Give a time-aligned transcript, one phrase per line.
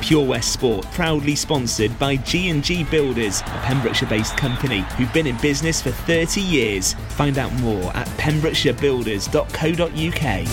[0.00, 5.82] Pure West Sport, proudly sponsored by G&G Builders, a Pembrokeshire-based company who've been in business
[5.82, 6.94] for 30 years.
[7.10, 10.46] Find out more at pembrokeshirebuilders.co.uk.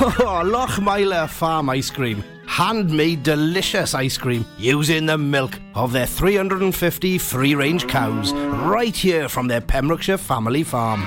[0.00, 2.22] Oh, Lochmeyler Farm Ice Cream.
[2.46, 9.28] Handmade delicious ice cream using the milk of their 350 free range cows right here
[9.28, 11.06] from their Pembrokeshire family farm.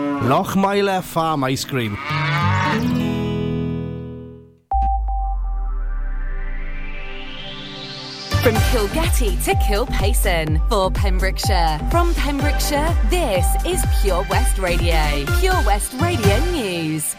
[0.21, 1.95] Lochmeyler Farm Ice Cream.
[8.43, 11.79] From Kilgetty to Kilpayson for Pembrokeshire.
[11.89, 15.25] From Pembrokeshire, this is Pure West Radio.
[15.39, 17.15] Pure West Radio News.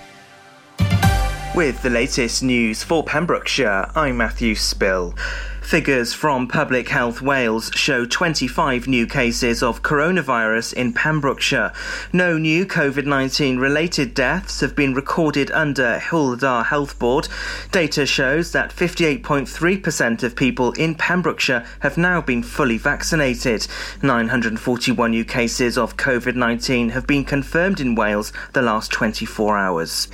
[1.56, 5.14] With the latest news for Pembrokeshire, I'm Matthew Spill.
[5.62, 11.72] Figures from Public Health Wales show 25 new cases of coronavirus in Pembrokeshire.
[12.12, 17.28] No new COVID 19 related deaths have been recorded under Dda Health Board.
[17.70, 23.66] Data shows that 58.3% of people in Pembrokeshire have now been fully vaccinated.
[24.02, 30.08] 941 new cases of COVID 19 have been confirmed in Wales the last 24 hours.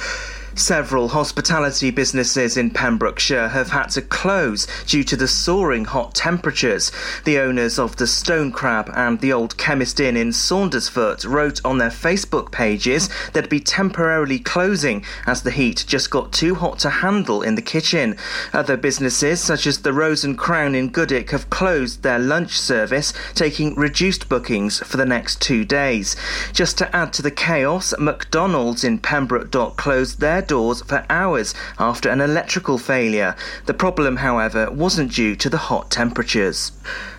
[0.59, 6.91] Several hospitality businesses in Pembrokeshire have had to close due to the soaring hot temperatures.
[7.25, 11.79] The owners of the Stone Crab and the Old Chemist Inn in Saundersfoot wrote on
[11.79, 16.91] their Facebook pages they'd be temporarily closing as the heat just got too hot to
[16.91, 18.17] handle in the kitchen.
[18.53, 23.15] Other businesses, such as the Rose and Crown in Goodwick, have closed their lunch service,
[23.35, 26.17] taking reduced bookings for the next two days.
[26.53, 31.55] Just to add to the chaos, McDonald's in Pembroke Dock closed their doors for hours
[31.79, 33.37] after an electrical failure.
[33.67, 36.73] The problem, however, wasn't due to the hot temperatures.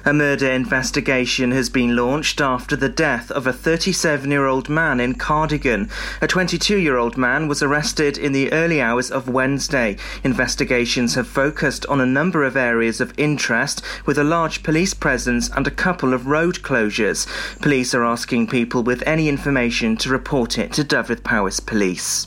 [0.09, 4.99] A murder investigation has been launched after the death of a 37 year old man
[4.99, 5.87] in Cardigan.
[6.19, 9.97] A 22 year old man was arrested in the early hours of Wednesday.
[10.23, 15.47] Investigations have focused on a number of areas of interest, with a large police presence
[15.55, 17.27] and a couple of road closures.
[17.61, 22.25] Police are asking people with any information to report it to Dyfed Powys Police.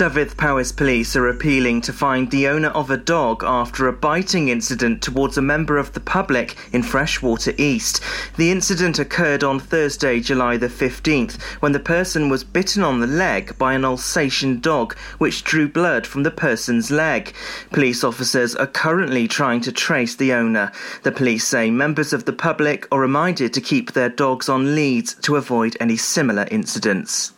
[0.00, 4.48] Dyfed Powys Police are appealing to find the owner of a dog after a biting
[4.48, 8.00] incident towards a member of the public in Freshwater East.
[8.36, 13.08] The incident occurred on Thursday, July the 15th, when the person was bitten on the
[13.08, 17.34] leg by an Alsatian dog, which drew blood from the person's leg.
[17.72, 20.70] Police officers are currently trying to trace the owner.
[21.02, 25.14] The police say members of the public are reminded to keep their dogs on leads
[25.14, 27.32] to avoid any similar incidents.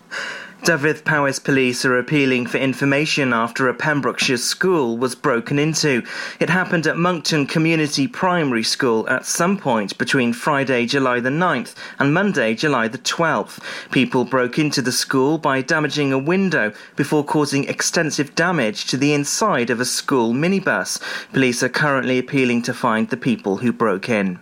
[0.64, 6.04] Dyfed Powys police are appealing for information after a Pembrokeshire school was broken into.
[6.38, 11.74] It happened at Monkton Community Primary School at some point between Friday, July the 9th
[11.98, 13.58] and Monday, July the 12th.
[13.90, 19.12] People broke into the school by damaging a window before causing extensive damage to the
[19.12, 21.00] inside of a school minibus.
[21.32, 24.38] Police are currently appealing to find the people who broke in.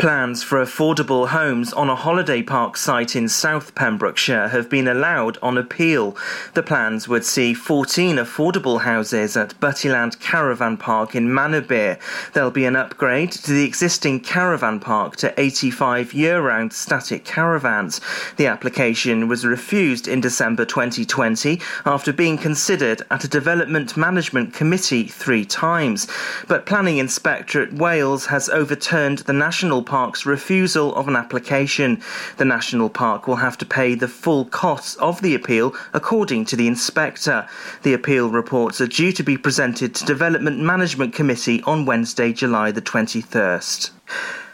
[0.00, 5.36] Plans for affordable homes on a holiday park site in South Pembrokeshire have been allowed
[5.42, 6.16] on appeal.
[6.54, 11.98] The plans would see 14 affordable houses at Buttyland Caravan Park in Manorbier.
[12.32, 18.00] There'll be an upgrade to the existing caravan park to 85 year round static caravans.
[18.38, 25.08] The application was refused in December 2020 after being considered at a Development Management Committee
[25.08, 26.08] three times.
[26.48, 32.00] But Planning Inspectorate Wales has overturned the National Park's refusal of an application.
[32.36, 36.54] The National Park will have to pay the full costs of the appeal, according to
[36.54, 37.48] the inspector.
[37.82, 42.70] The appeal reports are due to be presented to Development Management Committee on Wednesday, July
[42.70, 43.90] the 21st.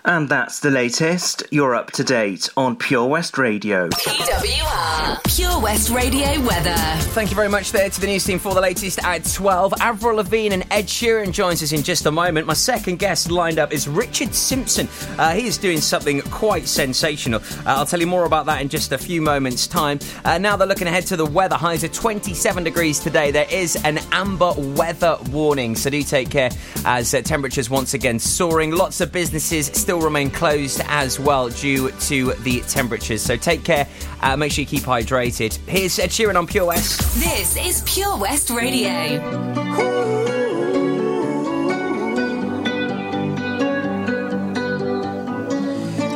[0.09, 1.43] And that's the latest.
[1.51, 3.89] You're up to date on Pure West Radio.
[3.89, 5.37] PWR.
[5.37, 6.77] Pure West Radio weather.
[7.11, 9.75] Thank you very much there to the news team for the latest at 12.
[9.81, 12.47] Avril Lavigne and Ed Sheeran joins us in just a moment.
[12.47, 14.89] My second guest lined up is Richard Simpson.
[15.19, 17.41] Uh, he is doing something quite sensational.
[17.41, 19.99] Uh, I'll tell you more about that in just a few moments' time.
[20.25, 21.57] Uh, now they're looking ahead to the weather.
[21.57, 23.33] Highs are 27 degrees today.
[23.33, 26.51] There is an amber weather warning, so do take care
[26.85, 28.71] as uh, temperatures once again soaring.
[28.71, 33.23] Lots of businesses still remain closed as well due to the temperatures.
[33.23, 33.89] So take care.
[34.21, 35.57] Uh, make sure you keep hydrated.
[35.67, 37.01] Here's Ed Sheeran on Pure West.
[37.15, 38.91] This is Pure West Radio.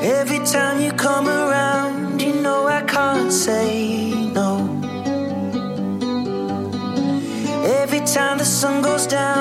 [0.03, 4.81] Every time you come around, you know I can't say no.
[7.81, 9.40] Every time the sun goes down,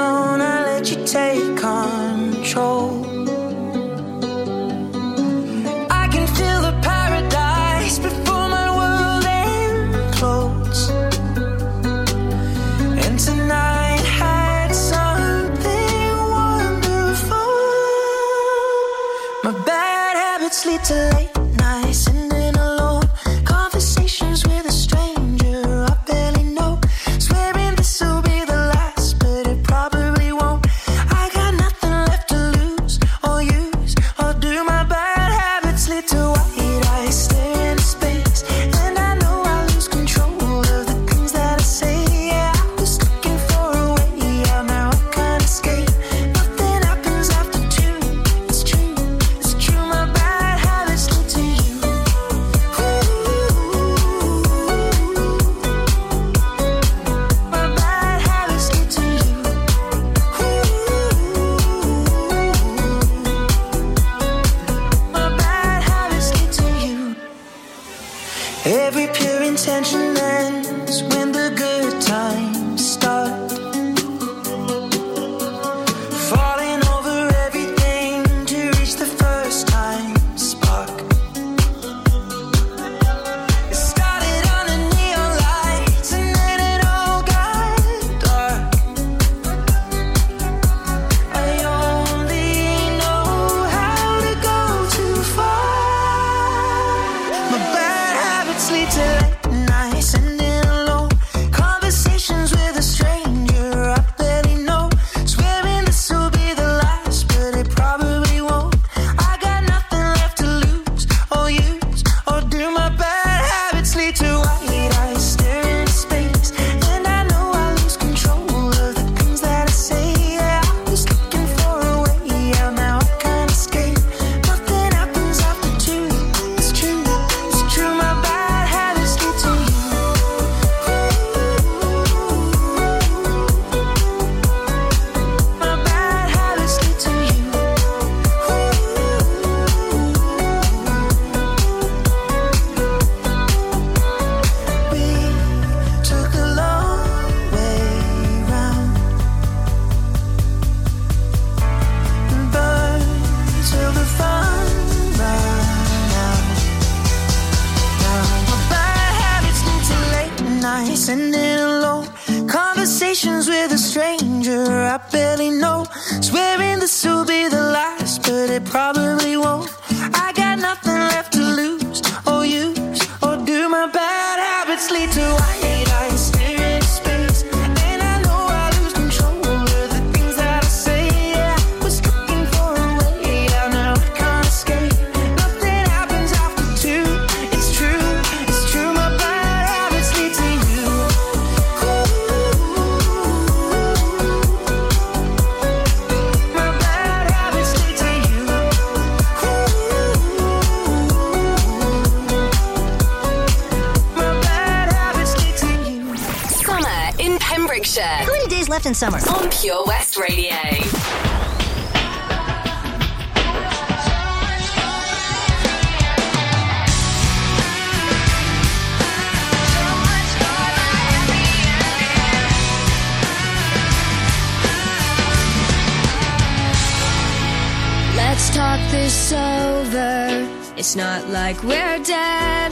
[229.10, 230.48] this over.
[230.78, 232.72] It's not like we're dead.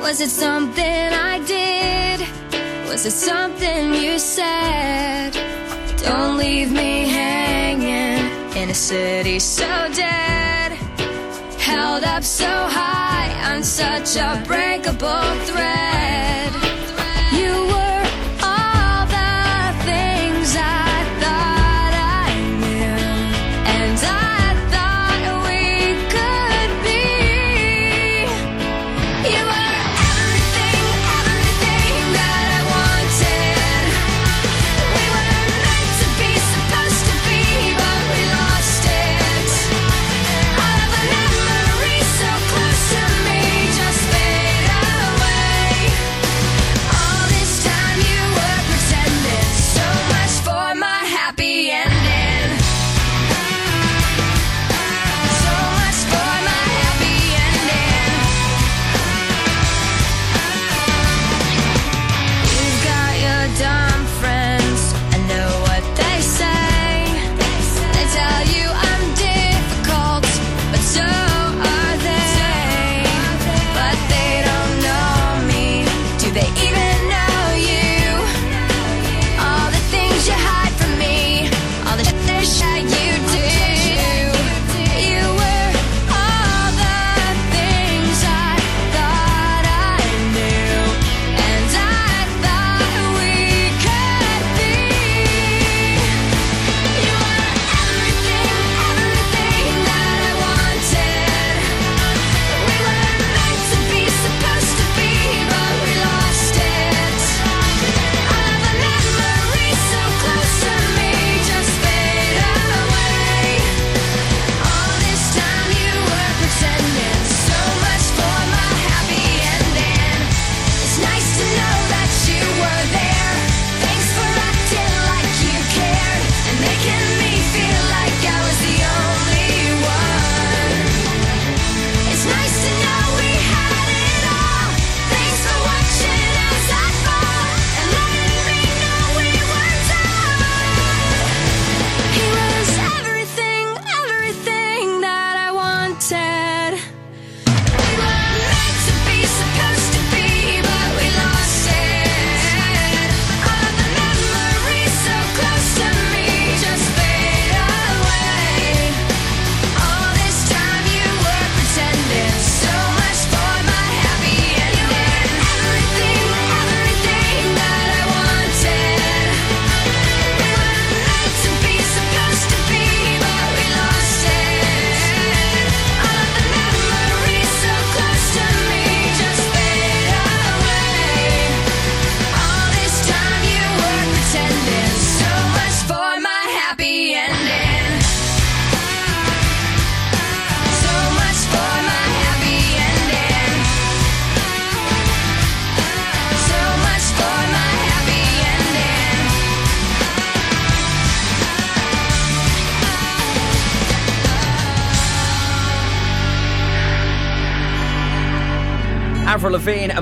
[0.00, 2.20] Was it something I did?
[2.88, 5.32] Was it something you said?
[5.98, 8.24] Don't leave me hanging
[8.56, 10.72] in a city so dead.
[11.58, 16.67] held up so high on such a breakable thread.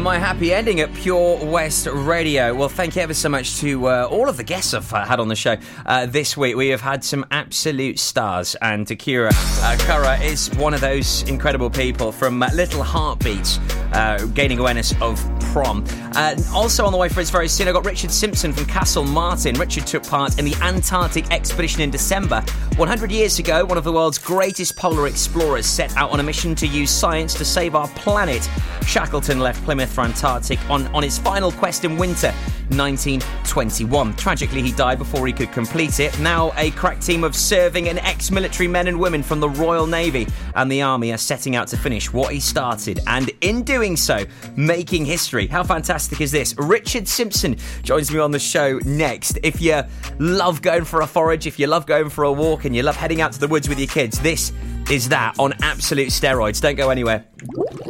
[0.06, 2.54] My happy ending at Pure West Radio.
[2.54, 5.18] Well, thank you ever so much to uh, all of the guests I've uh, had
[5.18, 6.54] on the show uh, this week.
[6.54, 11.70] We have had some absolute stars, and Akira uh, Kara is one of those incredible
[11.70, 13.58] people from Little Heartbeats,
[13.94, 15.18] uh, gaining awareness of
[15.56, 15.82] prom.
[16.14, 19.58] Uh, also on the way for us very soon, I got Richard Simpson from Castlemartin.
[19.58, 22.42] Richard took part in the Antarctic expedition in December.
[22.76, 26.54] 100 years ago, one of the world's greatest polar explorers set out on a mission
[26.56, 28.46] to use science to save our planet.
[28.86, 32.34] Shackleton left Plymouth for Antarctic on, on his final quest in winter
[32.68, 34.14] 1921.
[34.16, 36.18] Tragically, he died before he could complete it.
[36.18, 39.86] Now, a crack team of serving and ex military men and women from the Royal
[39.86, 43.96] Navy and the Army are setting out to finish what he started, and in doing
[43.96, 44.24] so,
[44.56, 45.45] making history.
[45.50, 46.54] How fantastic is this?
[46.58, 49.38] Richard Simpson joins me on the show next.
[49.42, 49.82] If you
[50.18, 52.96] love going for a forage, if you love going for a walk, and you love
[52.96, 54.52] heading out to the woods with your kids, this
[54.90, 56.60] is that on absolute steroids.
[56.60, 57.24] Don't go anywhere.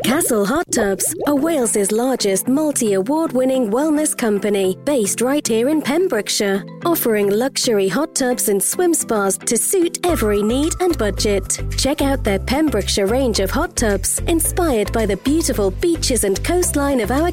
[0.04, 5.82] Castle Hot Tubs are Wales's largest multi award winning wellness company based right here in
[5.82, 11.60] Pembrokeshire, offering luxury hot tubs and swim spas to suit every need and budget.
[11.76, 17.00] Check out their Pembrokeshire range of hot tubs inspired by the beautiful beaches and coastline
[17.00, 17.32] of our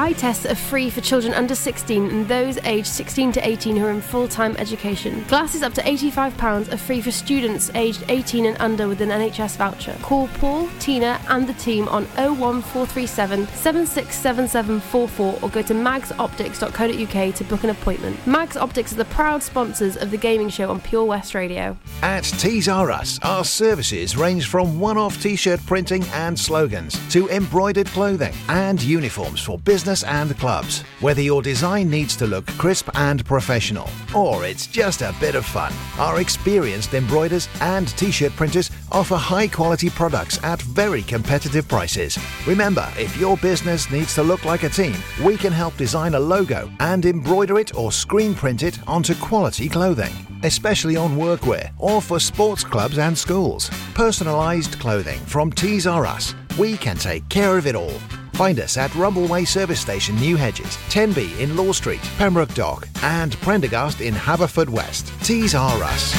[0.00, 3.84] Eye tests are free for children under 16 and those aged 16 to 18 who
[3.84, 5.22] are in full time education.
[5.24, 9.58] Glasses up to £85 are free for students aged 18 and under with an NHS
[9.58, 9.94] voucher.
[10.00, 17.62] Call Paul, Tina, and the team on 01437 767744 or go to magsoptics.co.uk to book
[17.62, 18.26] an appointment.
[18.26, 21.76] Mags Optics are the proud sponsors of the gaming show on Pure West Radio.
[22.00, 26.98] At Tees R Us, our services range from one off t shirt printing and slogans
[27.10, 30.82] to embroidered clothing and uniforms for business and clubs.
[31.00, 35.44] Whether your design needs to look crisp and professional or it's just a bit of
[35.44, 41.66] fun, our experienced embroiders and t shirt printers offer high quality products at very competitive
[41.66, 42.18] prices.
[42.46, 46.20] Remember, if your business needs to look like a team, we can help design a
[46.20, 52.00] logo and embroider it or screen print it onto quality clothing especially on workwear or
[52.00, 53.70] for sports clubs and schools.
[53.94, 56.34] Personalised clothing from Tees R Us.
[56.58, 57.92] We can take care of it all.
[58.40, 63.38] Find us at Rumbleway Service Station, New Hedges, 10B in Law Street, Pembroke Dock, and
[63.42, 65.12] Prendergast in Haverfordwest.
[65.22, 66.14] Tees R Us.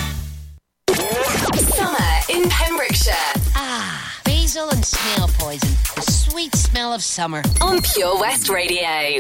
[1.76, 1.98] Summer
[2.30, 3.16] in Pembrokeshire.
[3.56, 5.70] Ah, basil and snail poison.
[5.96, 7.42] The sweet smell of summer.
[7.60, 9.20] On Pure West Radio.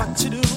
[0.00, 0.49] What to do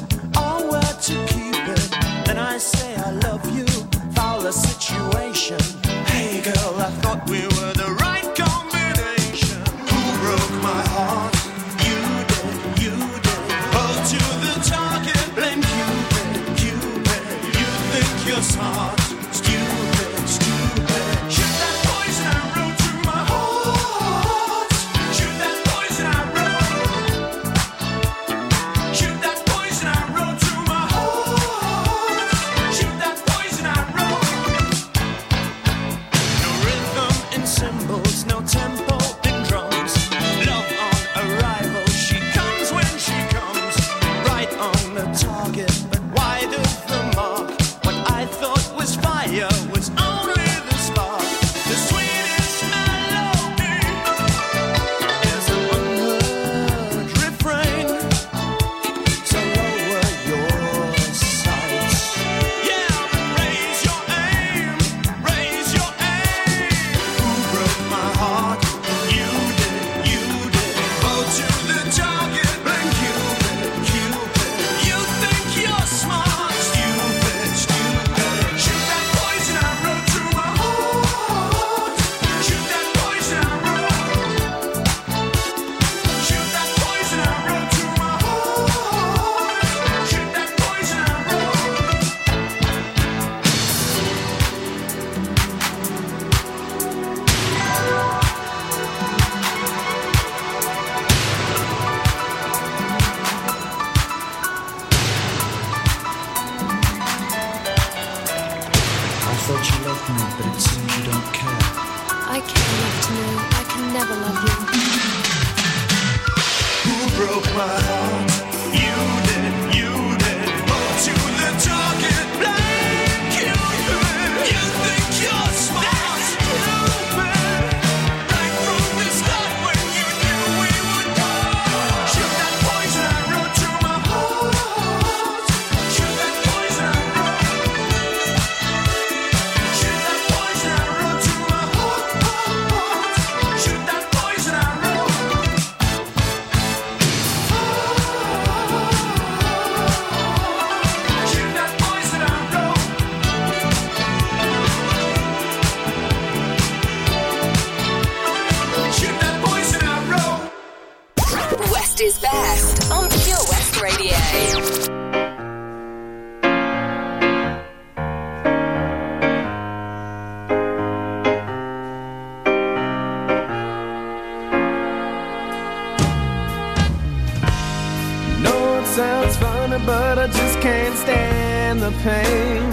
[181.83, 182.63] the pain.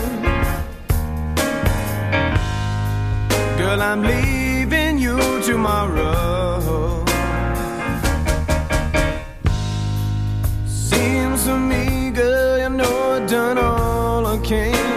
[3.58, 7.04] Girl, I'm leaving you tomorrow.
[10.66, 14.89] Seems to me, girl, you know I've done all I can.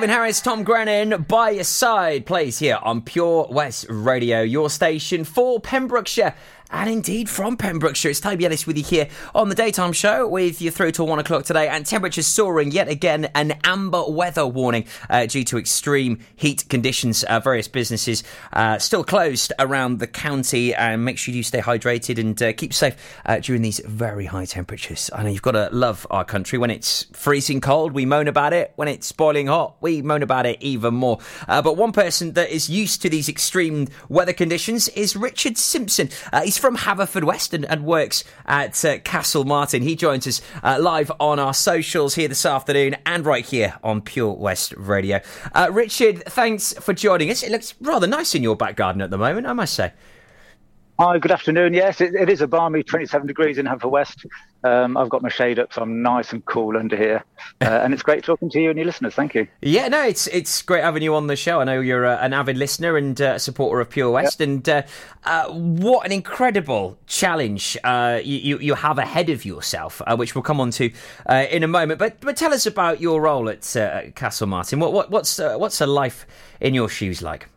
[0.00, 5.24] Calvin Harris, Tom Grennan, by your side, plays here on Pure West Radio, your station
[5.24, 6.34] for Pembrokeshire
[6.70, 8.10] and indeed from Pembrokeshire.
[8.10, 11.18] It's Toby Ellis with you here on the daytime show with you through till one
[11.18, 13.30] o'clock today, and temperatures soaring yet again.
[13.34, 17.24] An amber weather warning uh, due to extreme heat conditions.
[17.24, 22.18] Uh, various businesses uh, still closed around the county, and make sure you stay hydrated
[22.18, 25.10] and uh, keep safe uh, during these very high temperatures.
[25.14, 27.92] I know you've got to love our country when it's freezing cold.
[27.92, 28.72] We moan about it.
[28.76, 31.18] When it's boiling hot, we moan about it even more.
[31.48, 36.08] Uh, but one person that is used to these extreme weather conditions is Richard Simpson.
[36.44, 39.82] he's from Haverfordwest and, and works at uh, Castlemartin.
[39.82, 44.02] He joins us uh, live on our socials here this afternoon and right here on
[44.02, 45.20] Pure West Radio.
[45.54, 47.42] Uh, Richard, thanks for joining us.
[47.42, 49.92] It looks rather nice in your back garden at the moment, I must say.
[51.00, 51.72] Hi, good afternoon.
[51.72, 54.26] Yes, it, it is a balmy 27 degrees in Haverfordwest.
[54.64, 57.24] Um, I've got my shade up, so I'm nice and cool under here,
[57.62, 59.14] uh, and it's great talking to you and your listeners.
[59.14, 59.48] Thank you.
[59.62, 61.62] Yeah, no, it's it's great having you on the show.
[61.62, 64.48] I know you're uh, an avid listener and uh, supporter of Pure West, yep.
[64.50, 64.82] and uh,
[65.24, 70.60] uh, what an incredible challenge uh, you you have ahead of yourself, which we'll come
[70.60, 70.92] on to
[71.50, 71.98] in a moment.
[71.98, 74.78] But but tell us about your role at Castlemartin.
[74.78, 76.26] What what what's what's a life
[76.60, 77.48] in your shoes like?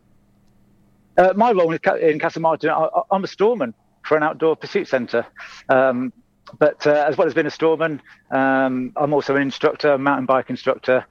[1.16, 5.26] Uh, my role in, in Castlemartin, I, I'm a storeman for an outdoor pursuit centre.
[5.68, 6.12] Um,
[6.58, 8.00] but uh, as well as being a storeman,
[8.30, 11.06] um, I'm also an instructor, a mountain bike instructor.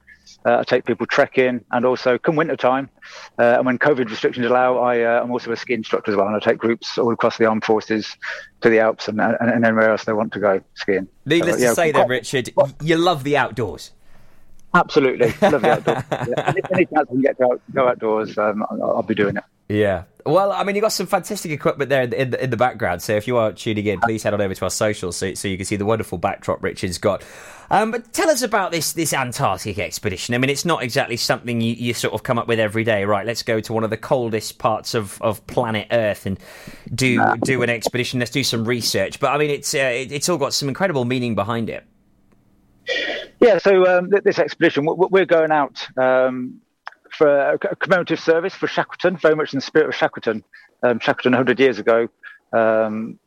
[0.46, 2.88] Uh, I take people trekking, and also come winter time,
[3.38, 6.26] uh, and when COVID restrictions allow, I, am uh, also a ski instructor as well,
[6.26, 8.16] and I take groups all across the armed forces
[8.62, 11.08] to the Alps and, and, and anywhere else they want to go skiing.
[11.26, 13.92] Needless so, yeah, to say, then, Richard, you love the outdoors.
[14.72, 16.04] Absolutely, love the outdoors.
[16.10, 16.52] yeah.
[16.72, 19.44] Any chance I can get to out, go outdoors, um, I'll, I'll be doing it.
[19.68, 20.04] Yeah.
[20.26, 22.56] Well, I mean, you've got some fantastic equipment there in the, in the, in the
[22.56, 23.02] background.
[23.02, 25.48] So if you are tuning in, please head on over to our socials so, so
[25.48, 27.22] you can see the wonderful backdrop Richard's got.
[27.70, 30.34] Um, but tell us about this this Antarctic expedition.
[30.34, 33.04] I mean, it's not exactly something you, you sort of come up with every day,
[33.04, 33.26] right?
[33.26, 36.38] Let's go to one of the coldest parts of, of planet Earth and
[36.94, 38.18] do do an expedition.
[38.18, 39.18] Let's do some research.
[39.18, 41.84] But I mean, it's uh, it, it's all got some incredible meaning behind it.
[43.40, 46.60] Yeah, so um, this expedition, we're going out um,
[47.14, 50.44] for a commemorative service for Shackleton, very much in the spirit of Shackleton.
[50.82, 52.08] Um, Shackleton, 100 years ago,
[52.52, 53.18] um,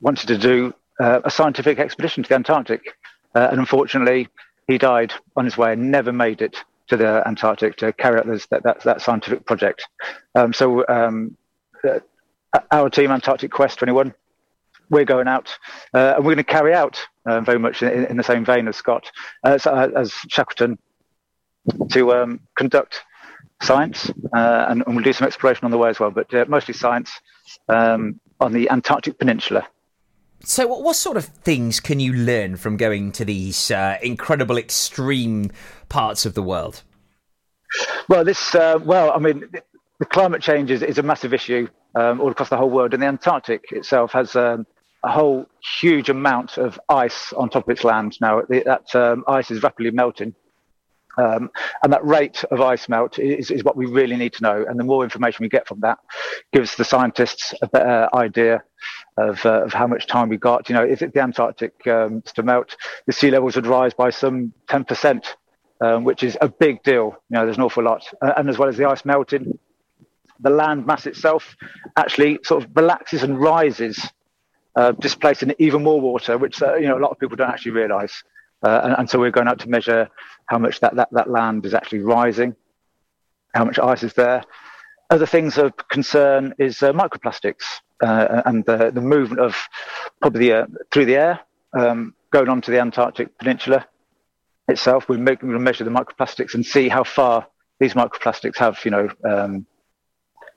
[0.00, 2.96] wanted to do uh, a scientific expedition to the Antarctic.
[3.34, 4.28] Uh, and unfortunately,
[4.66, 6.56] he died on his way and never made it
[6.88, 9.86] to the Antarctic to carry out that, that, that, scientific project.
[10.34, 11.36] Um, so, um,
[11.88, 12.00] uh,
[12.70, 14.14] our team, Antarctic Quest 21,
[14.90, 15.56] we're going out
[15.94, 18.68] uh, and we're going to carry out uh, very much in, in, the same vein
[18.68, 19.10] as Scott,
[19.42, 19.58] uh,
[19.96, 20.78] as Shackleton,
[21.90, 23.02] to um, conduct
[23.62, 26.44] science, uh, and, and, we'll do some exploration on the way as well, but uh,
[26.48, 27.10] mostly science
[27.68, 29.66] um, on the Antarctic Peninsula.
[30.44, 35.52] So, what, sort of things can you learn from going to these uh, incredible, extreme
[35.88, 36.82] parts of the world?
[38.08, 39.44] Well, this, uh, well, I mean,
[40.00, 43.02] the climate change is, is a massive issue um, all across the whole world, and
[43.02, 44.66] the Antarctic itself has um,
[45.04, 45.46] a whole
[45.80, 48.42] huge amount of ice on top of its land now.
[48.48, 50.34] That um, ice is rapidly melting.
[51.18, 51.50] Um,
[51.82, 54.64] and that rate of ice melt is, is, what we really need to know.
[54.66, 55.98] And the more information we get from that
[56.52, 58.62] gives the scientists a better idea
[59.18, 60.68] of, uh, of how much time we got.
[60.68, 64.52] You know, if the Antarctic um, to melt, the sea levels would rise by some
[64.68, 65.26] 10%,
[65.80, 67.16] um, which is a big deal.
[67.28, 68.06] You know, there's an awful lot.
[68.22, 69.58] Uh, and as well as the ice melting,
[70.40, 71.56] the land mass itself
[71.96, 74.10] actually sort of relaxes and rises,
[74.76, 77.72] uh, displacing even more water, which, uh, you know, a lot of people don't actually
[77.72, 78.24] realize.
[78.62, 80.08] Uh, and, and, so we're going out to measure
[80.46, 82.54] how much that, that, that land is actually rising,
[83.54, 84.42] how much ice is there.
[85.10, 87.64] Other things of concern is uh, microplastics
[88.02, 89.56] uh, and the, the movement of
[90.20, 91.40] probably uh, through the air
[91.78, 93.86] um, going onto the Antarctic Peninsula
[94.68, 95.08] itself.
[95.08, 97.46] We make, we measure the microplastics and see how far
[97.80, 99.66] these microplastics have, you know, um,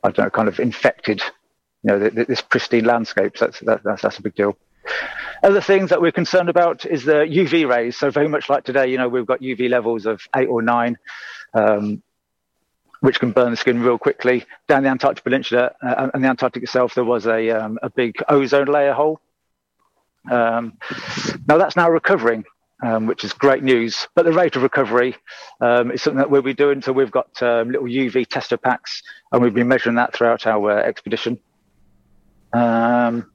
[0.03, 1.21] I don't know, kind of infected,
[1.83, 3.37] you know, this pristine landscape.
[3.37, 4.57] So that's, that, that's, that's a big deal.
[5.43, 7.98] Other things that we're concerned about is the UV rays.
[7.98, 10.98] So very much like today, you know, we've got UV levels of eight or nine,
[11.54, 12.02] um,
[13.02, 14.45] which can burn the skin real quickly.
[14.67, 18.15] Down the Antarctic Peninsula uh, and the Antarctic itself, there was a, um, a big
[18.28, 19.21] ozone layer hole.
[20.32, 20.80] Um,
[21.48, 22.45] now that's now recovering,
[22.84, 24.08] um, which is great news.
[24.15, 25.15] But the rate of recovery
[25.62, 26.82] um, is something that we'll be doing.
[26.82, 30.80] So we've got um, little UV tester packs, and we've been measuring that throughout our
[30.80, 31.39] uh, expedition.
[32.55, 33.29] Um,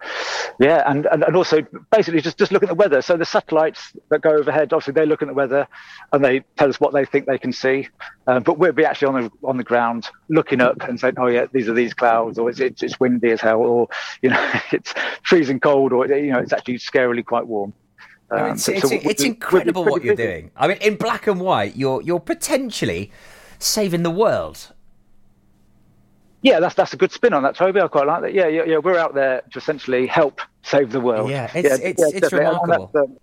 [0.58, 3.02] yeah, and, and, and also basically just, just look at the weather.
[3.02, 5.68] So the satellites that go overhead, obviously they look at the weather
[6.12, 7.88] and they tell us what they think they can see.
[8.26, 11.26] Um, but we'll be actually on the on the ground looking up and saying, oh
[11.26, 13.88] yeah, these are these clouds, or it's, it's, it's windy as hell, or
[14.22, 17.74] you know it's freezing cold, or you know it's actually scarily quite warm.
[18.30, 20.28] Um, I mean, it's, so, it's, so it's incredible what you're busy.
[20.28, 20.50] doing.
[20.56, 23.10] I mean, in black and white, you're you're potentially
[23.58, 24.72] saving the world.
[26.42, 27.80] Yeah, that's that's a good spin on that, Toby.
[27.80, 28.34] I quite like that.
[28.34, 28.78] Yeah, yeah, yeah.
[28.78, 31.30] We're out there to essentially help save the world.
[31.30, 32.46] Yeah, it's it's, it's definitely.
[32.46, 32.90] And remarkable.
[32.94, 33.18] um,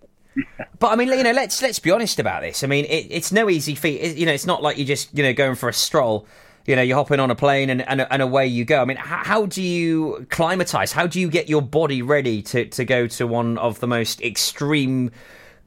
[0.78, 2.62] But I mean, you know, let's let's be honest about this.
[2.62, 4.00] I mean, it, it's no easy feat.
[4.00, 6.26] It, you know, it's not like you're just you know going for a stroll.
[6.66, 8.80] You know, you're hopping on a plane and and, and away you go.
[8.80, 10.92] I mean, how, how do you climatize?
[10.92, 14.20] How do you get your body ready to, to go to one of the most
[14.20, 15.10] extreme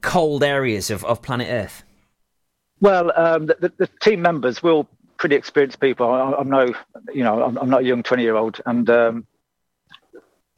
[0.02, 1.84] cold areas of, of planet Earth?
[2.80, 4.88] Well, um, the, the, the team members, all
[5.22, 6.12] pretty experienced people.
[6.12, 6.74] I, I'm no,
[7.14, 9.28] you know, I'm, I'm not a young 20 year old, and um,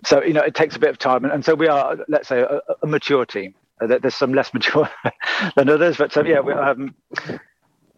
[0.06, 1.26] so you know, it takes a bit of time.
[1.26, 3.56] And, and so we are, let's say, a, a mature team.
[3.82, 4.90] Uh, There's some less mature
[5.58, 6.96] than others, but so, yeah, we, um,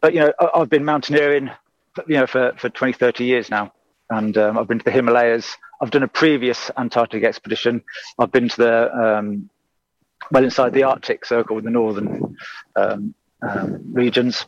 [0.01, 1.51] but you know, I- I've been mountaineering,
[2.07, 3.71] you know, for for 20, 30 years now,
[4.09, 5.55] and um, I've been to the Himalayas.
[5.79, 7.83] I've done a previous Antarctic expedition.
[8.17, 9.51] I've been to the um,
[10.31, 12.35] well inside the Arctic Circle, in the northern
[12.75, 13.13] um,
[13.47, 14.47] um, regions.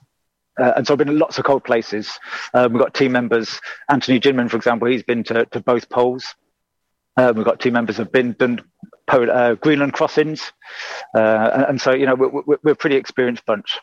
[0.58, 2.20] Uh, and so I've been in lots of cold places.
[2.54, 6.36] Um, we've got team members, Anthony Jinman, for example, he's been to, to both poles.
[7.16, 8.62] Uh, we've got team members who've been done
[9.08, 10.52] uh, Greenland crossings.
[11.16, 13.80] Uh, and, and so, you know, we're, we're, we're a pretty experienced bunch.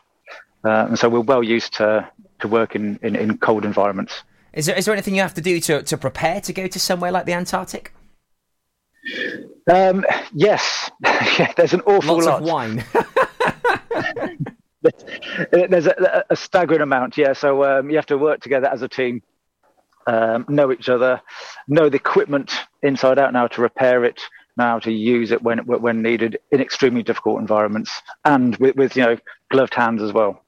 [0.63, 2.09] Uh, and so we're well used to,
[2.39, 4.23] to work in, in, in cold environments.
[4.53, 6.79] Is there is there anything you have to do to, to prepare to go to
[6.79, 7.93] somewhere like the Antarctic?
[9.69, 12.41] Um, yes, yeah, there's an awful Lots lot.
[12.41, 12.83] of wine.
[15.51, 17.33] There's a, a staggering amount, yeah.
[17.33, 19.21] So um, you have to work together as a team,
[20.07, 21.21] um, know each other,
[21.67, 24.21] know the equipment inside out now to repair it,
[24.57, 29.03] how to use it when when needed in extremely difficult environments, and with, with you
[29.03, 29.17] know
[29.49, 30.41] gloved hands as well.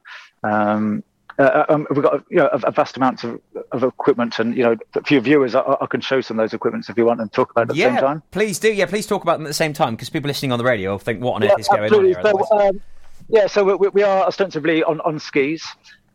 [0.43, 1.04] Um,
[1.39, 3.39] uh, um, we've got you know, a, a vast amount of,
[3.71, 6.54] of equipment, and you know, for your viewers, I, I can show some of those
[6.54, 8.23] equipments if you want and talk about it at the same time.
[8.32, 8.71] please do.
[8.73, 10.91] Yeah, please talk about them at the same time because people listening on the radio
[10.91, 12.82] will think, "What on earth Yeah, is going on here?" So, um,
[13.30, 15.66] yeah, so we- we, are ostensibly on, on skis,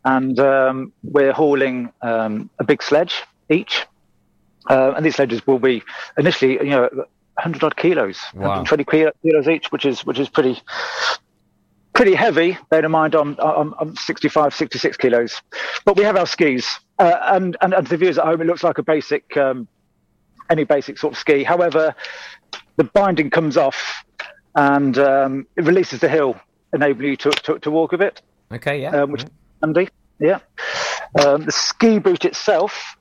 [0.05, 3.85] and um, we're hauling um, a big sledge each.
[4.69, 5.83] Uh, and these sledges will be
[6.17, 6.89] initially, you know,
[7.35, 8.41] 100 odd kilos, Wow.
[8.61, 10.61] 120 kilo- kilos each, which is which is pretty
[11.93, 12.57] pretty heavy.
[12.69, 15.41] Bear in mind, I'm, I'm, I'm 65, 66 kilos,
[15.85, 16.65] but we have our skis,
[16.99, 19.67] uh, and, and and to the viewers at home, it looks like a basic, um,
[20.49, 21.43] any basic sort of ski.
[21.43, 21.93] However,
[22.77, 24.03] the binding comes off,
[24.55, 26.39] and um, it releases the hill,
[26.73, 29.01] enabling you to to, to walk a bit, Okay, yeah.
[29.03, 29.29] um, which is
[29.61, 29.89] handy.
[30.19, 30.39] Yeah,
[31.19, 32.95] um, the ski boot itself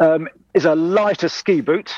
[0.00, 1.92] um, is a lighter ski boot.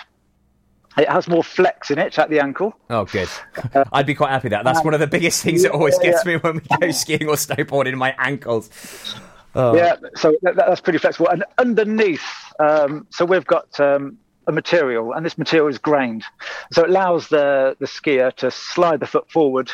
[0.97, 2.75] It has more flex in it at the ankle.
[2.90, 3.29] Oh, good.
[3.92, 4.64] I'd be quite happy with that.
[4.64, 6.33] That's one of the biggest things that always Uh, gets yeah.
[6.33, 7.94] me when we go skiing or snowboarding.
[7.94, 8.69] My ankles.
[9.54, 9.77] Oh.
[9.77, 11.29] Yeah, so that, that's pretty flexible.
[11.29, 12.25] And underneath,
[12.59, 14.19] um, so we've got um,
[14.49, 16.25] a material, and this material is grained,
[16.73, 19.71] so it allows the the skier to slide the foot forward,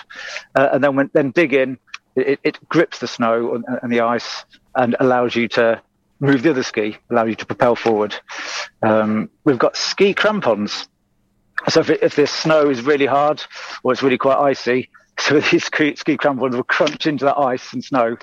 [0.55, 1.79] uh, and then when then dig in,
[2.17, 4.45] it, it grips the snow and, and the ice,
[4.75, 5.81] and allows you to
[6.21, 8.15] move the other ski, allow you to propel forward.
[8.83, 10.89] Um, we've got ski crampons.
[11.69, 13.43] So if, it, if the snow is really hard
[13.83, 17.73] or it's really quite icy, so these ski, ski crampons will crunch into that ice
[17.73, 18.17] and snow,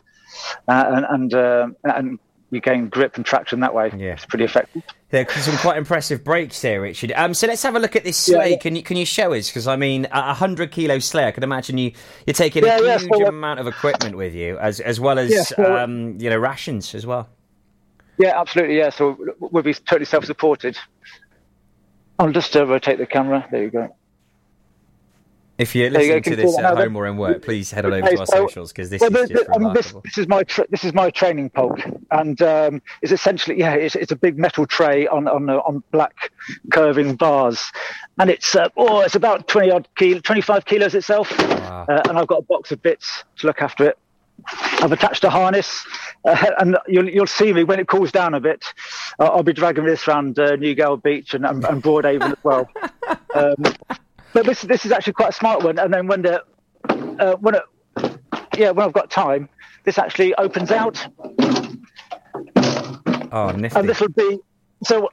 [0.68, 3.92] uh, and and, uh, and you gain grip and traction that way.
[3.96, 4.14] Yeah.
[4.14, 4.84] It's pretty effective.
[5.12, 7.12] There are some quite impressive breaks there, Richard.
[7.16, 8.36] Um, so let's have a look at this sleigh.
[8.36, 8.58] Yeah, yeah.
[8.58, 9.50] Can you can you show us?
[9.50, 11.26] Because I mean, a hundred kilo sleigh.
[11.28, 11.92] I can imagine you
[12.26, 15.20] you're taking Yeah, a huge so, uh, amount of equipment with you, as as well
[15.20, 17.28] as so- um, you know rations as well.
[18.18, 18.78] Yeah, absolutely.
[18.78, 20.78] Yeah, so we'll be totally self-supported.
[22.20, 23.48] I'll just uh, rotate the camera.
[23.52, 23.96] There you go.
[25.62, 26.76] If you're There you listening to this at now?
[26.76, 29.16] home or in work, please head on over to our so- socials because this well,
[29.16, 31.78] is the- just the- this, this is my tra- this is my training pole,
[32.10, 36.32] and um, it's essentially yeah, it's, it's a big metal tray on on on black
[36.72, 37.72] curving bars,
[38.18, 42.18] and it's uh, oh, it's about twenty odd kilo, twenty five kilos itself, uh, and
[42.18, 44.00] I've got a box of bits to look after it.
[44.82, 45.86] I've attached a harness,
[46.26, 48.66] uh, and you'll you'll see me when it cools down a bit.
[49.20, 52.68] Uh, I'll be dragging this around uh, Newgale Beach and, and, and Broadhaven as well.
[53.34, 53.64] Um,
[54.34, 55.80] but this this is actually quite a smart one.
[55.80, 56.44] And then when the
[56.90, 57.64] uh, when it,
[58.58, 59.50] yeah when I've got time,
[59.84, 61.06] this actually opens out,
[63.34, 63.80] Oh, nifty.
[63.80, 64.40] and this will be
[64.84, 65.10] so.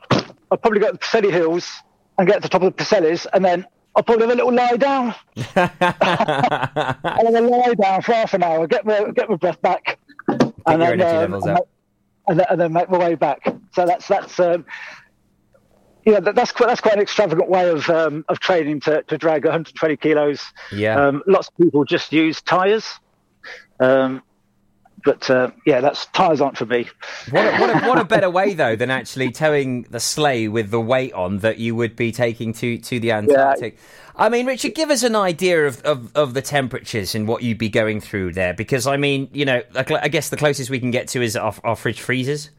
[0.50, 1.70] I'll probably go to the Preseli Hills
[2.18, 4.52] and get to the top of the Preselis, and then I'll probably have a little
[4.54, 5.14] lie down.
[5.56, 5.66] I'll
[7.34, 9.98] have a lie down for half an hour, get my get my breath back,
[10.28, 11.44] and your then, um, and, up.
[11.44, 11.56] then-
[12.28, 13.40] and then and then make my way back.
[13.72, 14.64] So that's that's um,
[16.08, 19.18] yeah, that, that's quite that's quite an extravagant way of um, of training to, to
[19.18, 20.42] drag 120 kilos.
[20.72, 21.08] Yeah.
[21.08, 22.94] Um, lots of people just use tyres.
[23.78, 24.22] Um,
[25.04, 26.88] but uh, yeah, that's tyres aren't for me.
[27.30, 30.70] What a, what, a, what a better way though than actually towing the sleigh with
[30.70, 33.74] the weight on that you would be taking to to the Antarctic.
[33.74, 33.80] Yeah.
[34.24, 37.58] I mean, Richard, give us an idea of, of, of, the temperatures and what you'd
[37.58, 40.90] be going through there, because I mean, you know, I guess the closest we can
[40.90, 42.50] get to is our, our fridge freezers.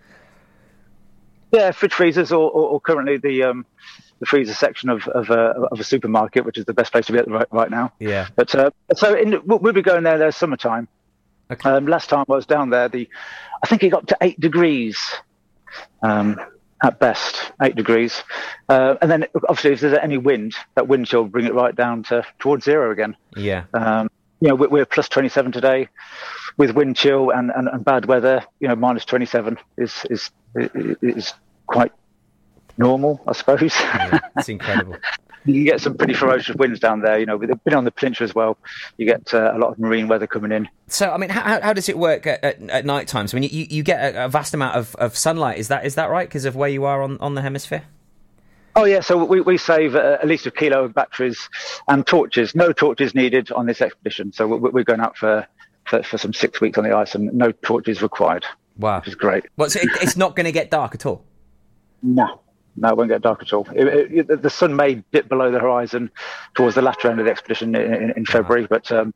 [1.51, 3.65] Yeah, fridge freezers, or, or, or currently the um,
[4.19, 5.39] the freezer section of of a,
[5.71, 7.91] of a, supermarket, which is the best place to be at right, right now.
[7.99, 8.27] Yeah.
[8.35, 10.17] But uh, so in, we'll be going there.
[10.17, 10.87] There's summertime.
[11.51, 11.69] Okay.
[11.69, 13.09] Um, last time I was down there, the
[13.63, 14.99] I think it got to eight degrees.
[16.01, 16.39] Um,
[16.81, 18.23] at best, eight degrees,
[18.69, 21.75] uh, and then obviously if there's any wind, that wind chill will bring it right
[21.75, 23.17] down to towards zero again.
[23.35, 23.65] Yeah.
[23.73, 24.09] Um,
[24.41, 25.89] you know, we're, we're plus 27 today,
[26.57, 28.43] with wind chill and, and, and bad weather.
[28.59, 30.31] You know, minus 27 is is
[31.01, 31.33] is
[31.67, 31.91] quite
[32.77, 33.61] normal, I suppose.
[33.61, 34.97] Yeah, it's incredible.
[35.45, 37.19] you get some pretty ferocious winds down there.
[37.19, 38.57] You know, they've been on the peninsula as well.
[38.97, 40.67] You get uh, a lot of marine weather coming in.
[40.87, 43.33] So, I mean, how, how does it work at, at, at night times?
[43.33, 45.57] I mean, you, you get a, a vast amount of, of sunlight.
[45.57, 46.27] Is that is that right?
[46.27, 47.83] Because of where you are on, on the hemisphere.
[48.79, 51.49] Oh yeah, so we, we save uh, at least a kilo of batteries
[51.89, 52.55] and torches.
[52.55, 54.31] No torches needed on this expedition.
[54.31, 55.45] So we're, going out for,
[55.83, 58.45] for, for some six weeks on the ice and no torches required.
[58.77, 59.43] Wow, which is great.
[59.57, 61.25] Well, so it, it's not going to get dark at all.
[62.01, 62.39] No,
[62.77, 63.67] no, it won't get dark at all.
[63.75, 66.09] It, it, the sun may dip below the horizon
[66.55, 69.13] towards the latter end of the expedition in, in, February, but um,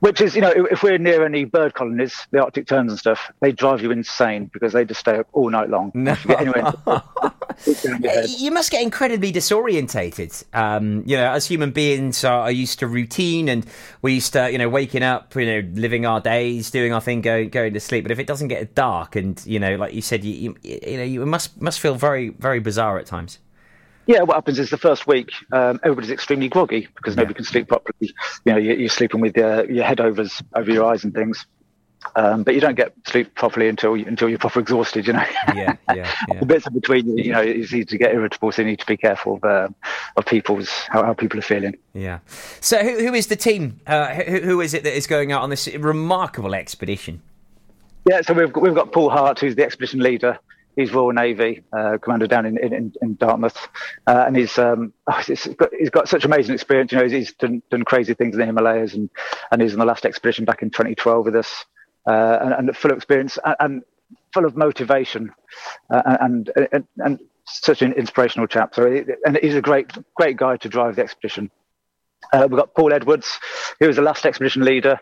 [0.00, 3.30] which is, you know, if we're near any bird colonies, the Arctic terns and stuff,
[3.40, 5.90] they drive you insane because they just stay up all night long.
[5.94, 6.16] No.
[8.28, 10.44] you must get incredibly disorientated.
[10.54, 13.66] Um, you know, as human beings are, are, used to routine and
[14.02, 17.20] we used to, you know, waking up, you know, living our days, doing our thing,
[17.20, 18.04] going going to sleep.
[18.04, 20.96] But if it doesn't get dark and, you know, like you said, you, you, you
[20.96, 23.38] know, you must must feel very very bizarre at times.
[24.08, 27.68] Yeah, what happens is the first week, um, everybody's extremely groggy because nobody can sleep
[27.68, 28.14] properly.
[28.46, 31.44] You know, you're, you're sleeping with your, your head overs over your eyes and things.
[32.16, 35.26] Um, but you don't get sleep properly until until you're proper exhausted, you know.
[35.54, 36.10] Yeah, yeah.
[36.28, 36.40] yeah.
[36.40, 38.86] the bits in between, you know, it's easy to get irritable, so you need to
[38.86, 39.68] be careful of, uh,
[40.16, 41.76] of people's how, how people are feeling.
[41.92, 42.20] Yeah.
[42.60, 43.80] So, who, who is the team?
[43.86, 47.20] Uh, who, who is it that is going out on this remarkable expedition?
[48.08, 50.38] Yeah, so we've we've got Paul Hart, who's the expedition leader,
[50.78, 53.68] he's Royal Navy uh, commander down in in, in Dartmouth,
[54.06, 56.92] uh, and he's um, oh, he's, got, he's got such amazing experience.
[56.92, 59.10] You know, he's, done, done crazy things in the Himalayas, and
[59.50, 61.64] and he's on the last expedition back in 2012 with us,
[62.06, 63.82] uh, and, and, full of experience and, and
[64.32, 65.32] full of motivation,
[65.90, 68.74] uh, and, and and such an inspirational chap.
[68.74, 71.50] So, and he's a great great guy to drive the expedition.
[72.32, 73.38] Uh, we've got Paul Edwards,
[73.80, 75.00] who was the last expedition leader.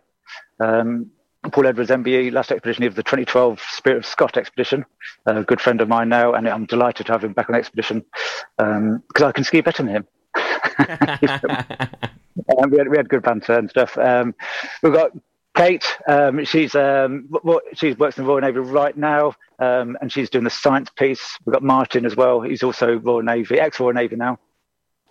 [0.58, 1.10] Um,
[1.50, 4.84] Paul Edwards, MBE, last expedition of the 2012 Spirit of Scott expedition,
[5.26, 7.58] a good friend of mine now, and I'm delighted to have him back on the
[7.58, 8.04] expedition
[8.56, 10.06] because um, I can ski better than him.
[12.58, 13.96] um, we, had, we had good banter and stuff.
[13.98, 14.34] Um,
[14.82, 15.12] we've got
[15.56, 15.86] Kate.
[16.06, 17.28] Um, she's um,
[17.74, 21.38] she works in the Royal Navy right now, um, and she's doing the science piece.
[21.44, 22.42] We've got Martin as well.
[22.42, 24.38] He's also Royal Navy, ex Royal Navy now.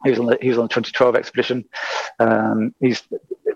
[0.03, 1.65] He was on the he was on the 2012 expedition.
[2.19, 3.01] Um, he's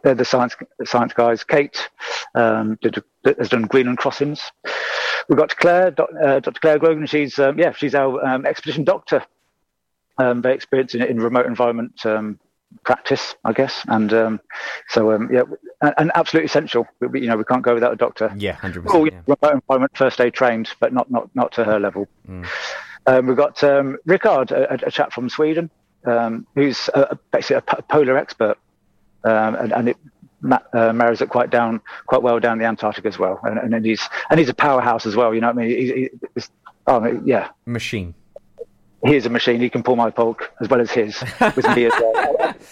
[0.03, 1.43] they're the science science guys.
[1.43, 1.89] Kate
[2.35, 3.01] um, did,
[3.37, 4.51] has done Greenland crossings.
[5.27, 5.93] We've got Claire,
[6.23, 6.59] uh, Dr.
[6.59, 7.05] Claire Grogan.
[7.05, 9.23] She's um, yeah, she's our um, expedition doctor.
[10.17, 12.39] Um, very experienced in, in remote environment um,
[12.83, 14.41] practice, I guess, and um,
[14.89, 15.43] so yeah,
[15.81, 16.87] and, and, absolutely essential.
[16.99, 18.33] We, you know, we can't go without a doctor.
[18.35, 19.13] Yeah, hundred percent.
[19.13, 19.35] Yeah.
[19.41, 22.07] Remote environment first aid trained, but not not not to her level.
[22.27, 23.27] Mm.
[23.27, 23.61] we've got
[24.05, 25.69] Rickard, a, a, chap from Sweden,
[26.55, 28.57] who's a, basically a polar expert
[29.23, 29.97] um, and, and, it
[30.73, 33.39] uh, marries it quite down, quite well down the Antarctic as well.
[33.43, 35.33] And, and he's and he's a powerhouse as well.
[35.33, 35.69] You know what I mean?
[35.69, 36.41] He, he,
[36.87, 38.13] oh, yeah, machine.
[39.05, 39.61] He is a machine.
[39.61, 41.21] He can pull my poke as well as his
[41.55, 42.55] with me as well.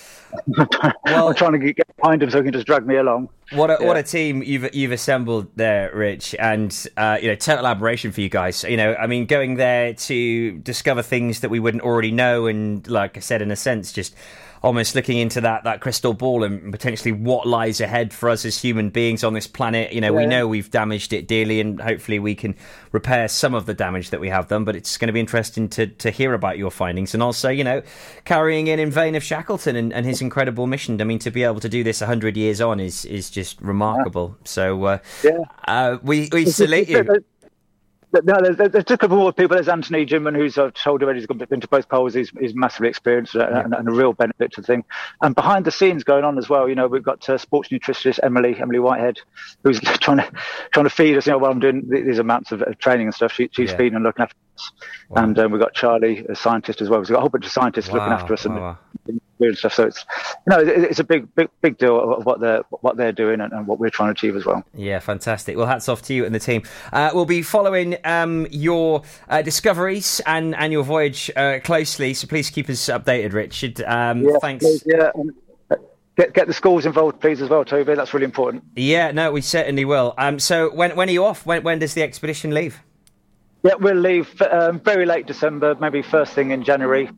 [0.58, 0.68] well,
[1.28, 3.30] I'm trying to get behind him so he can just drag me along.
[3.52, 3.88] What a, yeah.
[3.88, 8.22] what a team you've you've assembled there, Rich, and uh, you know total admiration for
[8.22, 8.64] you guys.
[8.64, 12.86] You know, I mean, going there to discover things that we wouldn't already know, and
[12.88, 14.16] like I said, in a sense, just
[14.64, 18.60] almost looking into that that crystal ball and potentially what lies ahead for us as
[18.62, 19.94] human beings on this planet.
[19.94, 20.18] You know, yeah.
[20.20, 22.56] we know we've damaged it dearly, and hopefully we can
[22.92, 24.64] repair some of the damage that we have done.
[24.64, 27.64] But it's going to be interesting to to hear about your findings and also, you
[27.64, 27.82] know,
[28.26, 31.02] carrying in in vain of Shackleton and, and his incredible mission.
[31.02, 34.36] I mean, to be able to do this hundred years on is is just remarkable.
[34.40, 34.46] Yeah.
[34.46, 35.38] So, uh, yeah,
[35.68, 37.24] uh, we we salute you.
[38.14, 39.56] No, there's, there's just a couple more people.
[39.56, 42.14] There's Anthony Jinman, who's I've told already, he's been to both poles.
[42.14, 43.60] He's, he's massively experienced yeah.
[43.60, 44.86] and, and, a real benefit to the thing.
[45.22, 48.20] And behind the scenes going on as well, you know, we've got uh, sports nutritionist
[48.24, 49.20] Emily, Emily Whitehead,
[49.64, 50.32] who's trying to
[50.72, 51.28] trying to feed us.
[51.28, 53.78] You know, while I'm doing these amounts of, of training and stuff, she, she's yeah.
[53.78, 54.36] feeding and looking after
[55.16, 57.00] and um, we've got Charlie, a scientist as well.
[57.00, 58.78] We've got a whole bunch of scientists looking after us and wow,
[59.40, 59.74] doing stuff.
[59.74, 60.06] So it's
[60.46, 63.54] you know it's a big big big deal of what they're what they're doing and,
[63.54, 64.64] and what we're trying to achieve as well.
[64.74, 65.58] Yeah, fantastic.
[65.58, 66.64] Well, hats off to you and the team.
[66.92, 72.28] Uh, we'll be following um, your uh, discoveries and, and your voyage uh, closely, so
[72.28, 73.82] please keep us updated, Richard.
[73.84, 74.64] Um, Yeah, thanks.
[74.64, 75.12] please, yeah.
[76.18, 77.94] Get, get the schools involved, please, as well, Toby.
[77.94, 78.64] That's really important.
[78.76, 80.16] Yeah, no, we certainly will.
[80.18, 81.46] Um, so when when are you off?
[81.46, 82.82] When when does the expedition leave?
[83.68, 87.10] Yeah, we'll leave um, very late December, maybe first thing in January.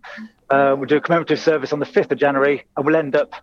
[0.49, 3.35] Uh, we'll do a commemorative service on the 5th of January, and we'll end up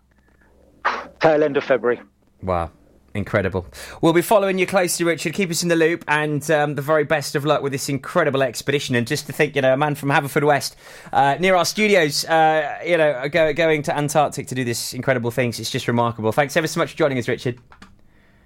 [1.21, 2.01] tail end of February.
[2.43, 2.73] Wow.
[3.15, 3.65] Incredible.
[4.03, 5.35] We'll be following you closely, Richard.
[5.35, 8.43] Keep us in the loop, and um, the very best of luck with this incredible
[8.43, 8.97] expedition.
[8.97, 10.75] And just to think, you know, a man from Haverfordwest,
[11.13, 15.31] uh, near our studios, uh, you know, go, going to Antarctic to do this incredible
[15.31, 15.61] things.
[15.61, 16.33] It's just remarkable.
[16.33, 17.61] Thanks ever so much for joining us, Richard.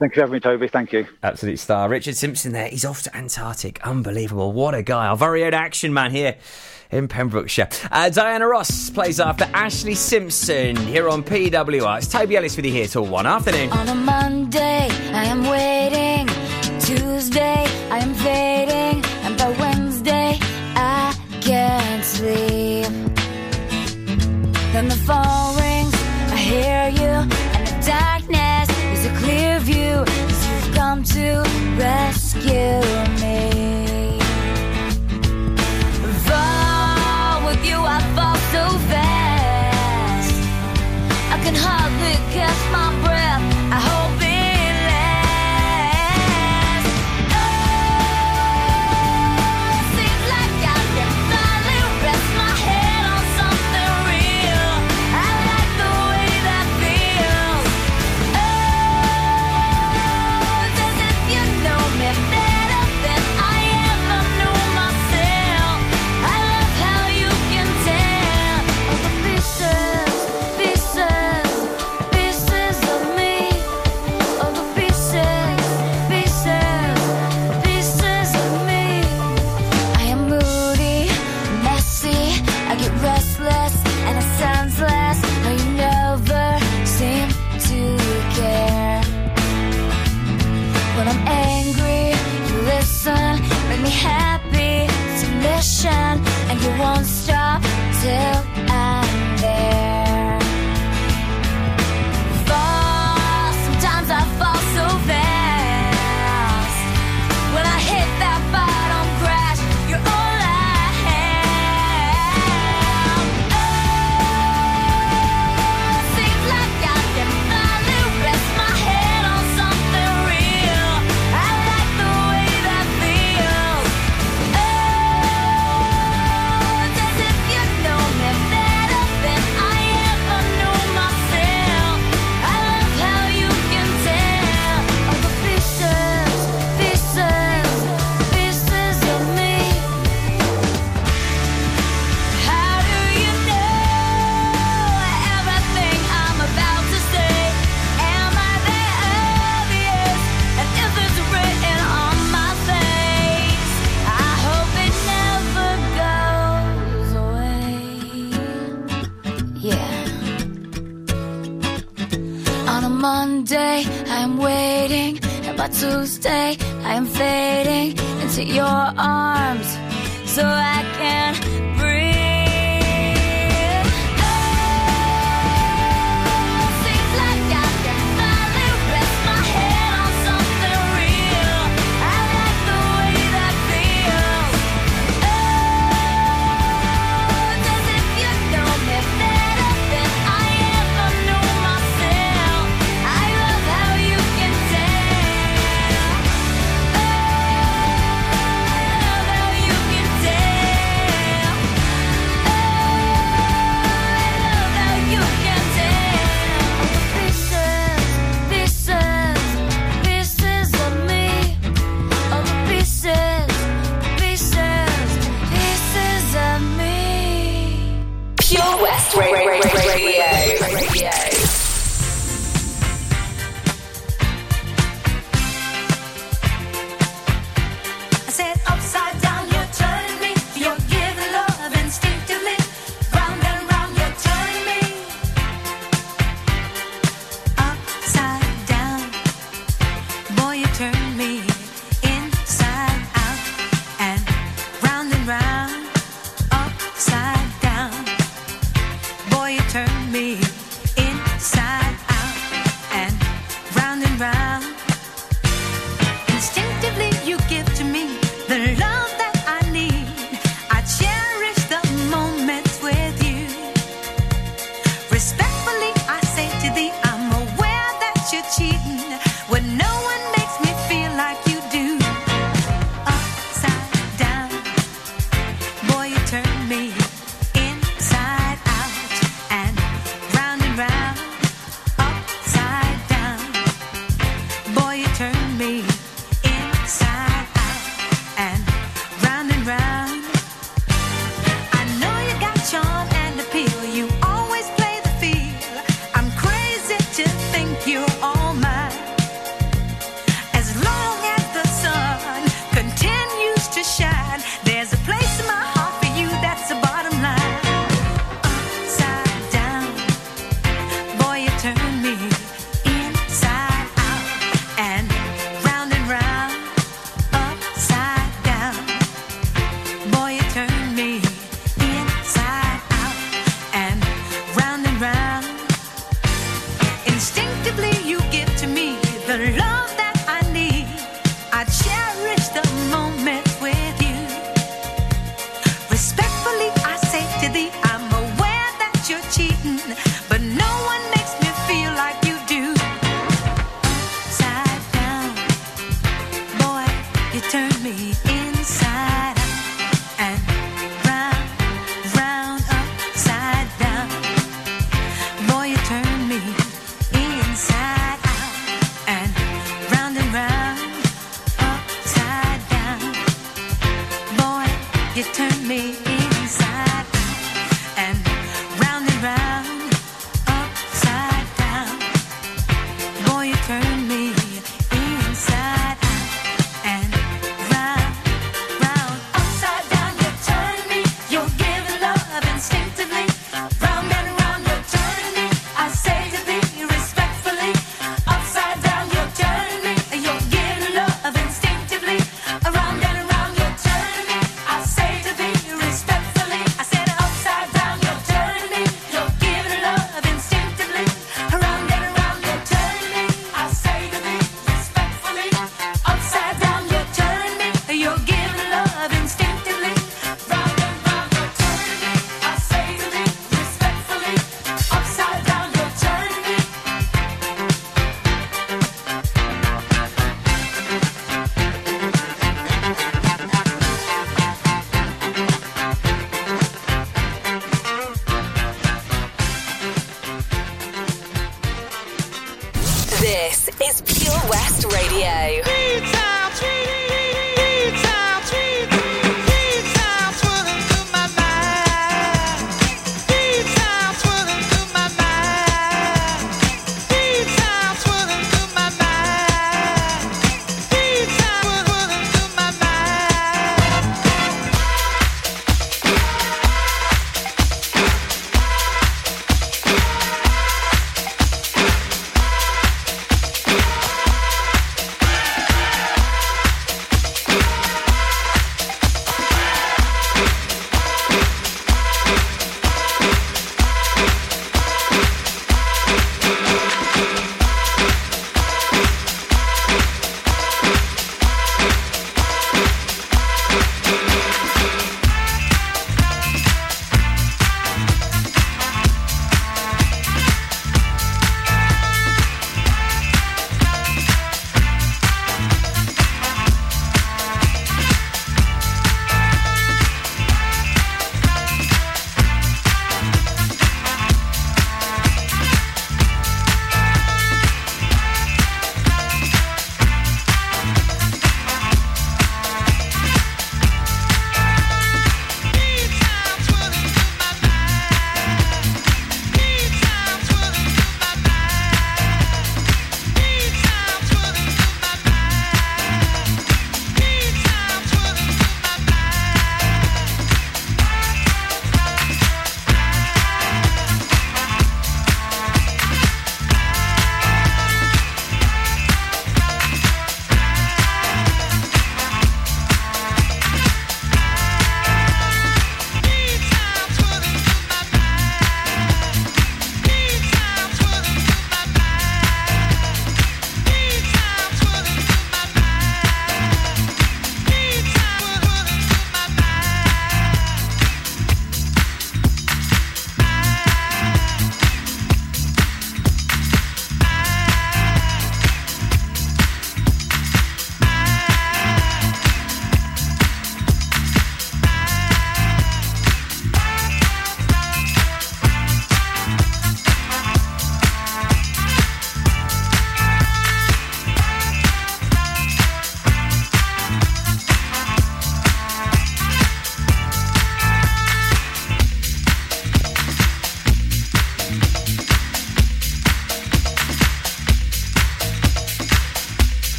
[0.00, 0.66] Thank you for having me, Toby.
[0.66, 1.06] Thank you.
[1.22, 1.86] Absolute star.
[1.90, 2.68] Richard Simpson there.
[2.68, 3.86] He's off to Antarctic.
[3.86, 4.50] Unbelievable.
[4.50, 5.06] What a guy.
[5.08, 6.36] Our very own action man here
[6.90, 7.68] in Pembrokeshire.
[7.92, 11.98] Uh, Diana Ross plays after Ashlee Simpson here on PWR.
[11.98, 13.70] It's Toby Ellis with you here till one afternoon.
[13.72, 16.26] On a Monday, I am waiting.
[16.80, 19.04] Tuesday, I am fading.
[19.24, 20.38] And by Wednesday,
[20.76, 22.86] I can't sleep.
[24.72, 25.94] Then the phone rings,
[26.32, 27.39] I hear you.
[30.90, 31.40] Come to
[31.78, 32.80] rescue
[33.20, 33.59] me.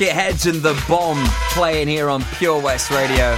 [0.00, 3.36] Bucketheads and the Bomb playing here on Pure West Radio.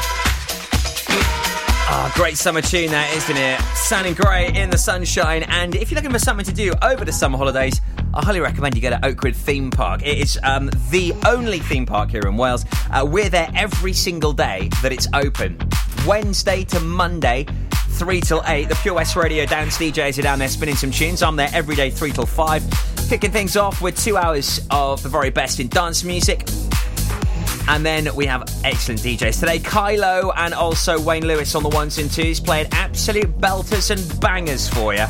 [1.89, 3.61] Ah, great summer tune that, isn't it?
[3.77, 5.43] Sounding great in the sunshine.
[5.49, 7.81] And if you're looking for something to do over the summer holidays,
[8.15, 10.03] I highly recommend you go to Oakwood Theme Park.
[10.03, 12.65] It is um, the only theme park here in Wales.
[12.93, 15.59] Uh, we're there every single day that it's open.
[16.07, 18.69] Wednesday to Monday, 3 till 8.
[18.69, 21.25] The Pure West Radio dance DJs are down there spinning some tunes.
[21.25, 22.92] I'm there every day, 3 till 5.
[23.13, 26.49] Kicking things off with two hours of the very best in dance music.
[27.69, 29.59] And then we have excellent DJs today.
[29.59, 34.67] Kylo and also Wayne Lewis on the ones and twos playing absolute belters and bangers
[34.67, 35.05] for you.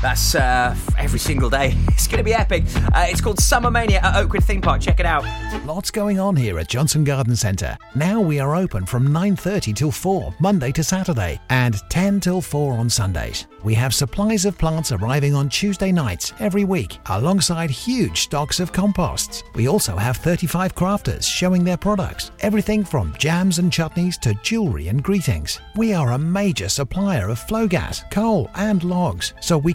[0.00, 1.74] That's uh, every single day.
[1.98, 2.64] It's going to be epic.
[2.94, 4.80] Uh, it's called Summer Mania at Oakwood Theme Park.
[4.80, 5.24] Check it out.
[5.66, 7.76] Lots going on here at Johnston Garden Centre.
[7.96, 12.74] Now we are open from 9:30 till 4 Monday to Saturday and 10 till 4
[12.74, 13.46] on Sundays.
[13.64, 18.72] We have supplies of plants arriving on Tuesday nights every week alongside huge stocks of
[18.72, 19.42] composts.
[19.54, 24.88] We also have 35 crafters showing their products, everything from jams and chutneys to jewellery
[24.88, 25.60] and greetings.
[25.74, 29.74] We are a major supplier of Flogas, coal and logs, so we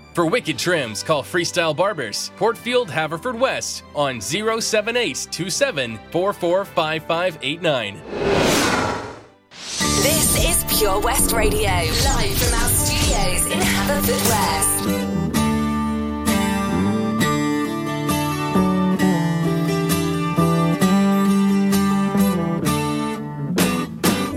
[0.13, 8.01] For wicked trims, call Freestyle Barbers, Portfield, Haverfordwest, on 07827 445589.
[10.03, 14.81] This is Pure West Radio, live from our studios in Haverfordwest.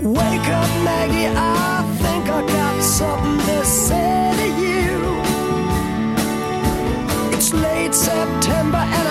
[0.03, 1.27] Wake up, Maggie.
[1.35, 3.44] I think I got something
[7.53, 9.04] late September